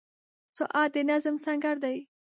[0.57, 1.97] •ساعت د نظم سنګر دی.